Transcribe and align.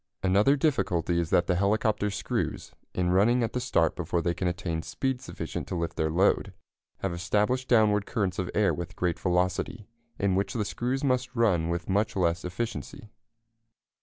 Another 0.23 0.55
difficulty 0.55 1.19
is 1.19 1.29
that 1.29 1.45
the 1.45 1.53
helicopter 1.53 2.09
screws, 2.09 2.71
in 2.95 3.11
running 3.11 3.43
at 3.43 3.53
the 3.53 3.59
start 3.59 3.95
before 3.95 4.19
they 4.19 4.33
can 4.33 4.47
attain 4.47 4.81
speed 4.81 5.21
sufficient 5.21 5.67
to 5.67 5.75
lift 5.75 5.95
their 5.95 6.09
load, 6.09 6.53
have 7.01 7.13
established 7.13 7.67
downward 7.67 8.07
currents 8.07 8.39
of 8.39 8.49
air 8.55 8.73
with 8.73 8.95
great 8.95 9.19
velocity, 9.19 9.85
in 10.17 10.33
which 10.33 10.53
the 10.53 10.65
screws 10.65 11.03
must 11.03 11.35
run 11.35 11.69
with 11.69 11.87
much 11.87 12.15
less 12.15 12.43
efficiency. 12.43 13.11